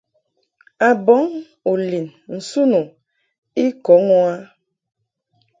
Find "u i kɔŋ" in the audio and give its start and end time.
2.81-4.03